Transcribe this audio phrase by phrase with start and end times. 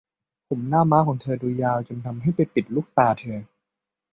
[0.47, 3.39] ผมหน้าม้าของเธอดูยาวจนทำให้ไปปิดลูกตาเธอ